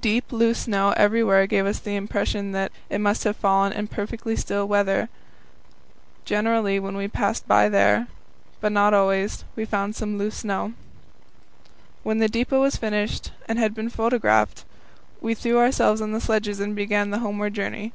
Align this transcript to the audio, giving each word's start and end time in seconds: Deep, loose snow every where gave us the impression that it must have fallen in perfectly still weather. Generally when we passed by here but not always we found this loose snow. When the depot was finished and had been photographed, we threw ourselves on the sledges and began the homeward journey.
Deep, 0.00 0.32
loose 0.32 0.60
snow 0.60 0.94
every 0.96 1.22
where 1.22 1.46
gave 1.46 1.66
us 1.66 1.78
the 1.78 1.94
impression 1.94 2.52
that 2.52 2.72
it 2.88 3.02
must 3.02 3.24
have 3.24 3.36
fallen 3.36 3.70
in 3.70 3.86
perfectly 3.86 4.34
still 4.34 4.66
weather. 4.66 5.10
Generally 6.24 6.80
when 6.80 6.96
we 6.96 7.06
passed 7.06 7.46
by 7.46 7.68
here 7.68 8.06
but 8.62 8.72
not 8.72 8.94
always 8.94 9.44
we 9.56 9.66
found 9.66 9.92
this 9.92 10.00
loose 10.00 10.36
snow. 10.38 10.72
When 12.02 12.16
the 12.16 12.28
depot 12.30 12.62
was 12.62 12.76
finished 12.76 13.30
and 13.46 13.58
had 13.58 13.74
been 13.74 13.90
photographed, 13.90 14.64
we 15.20 15.34
threw 15.34 15.58
ourselves 15.58 16.00
on 16.00 16.12
the 16.12 16.20
sledges 16.22 16.60
and 16.60 16.74
began 16.74 17.10
the 17.10 17.18
homeward 17.18 17.52
journey. 17.52 17.92